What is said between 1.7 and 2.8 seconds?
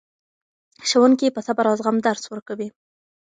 زغم درس ورکوي.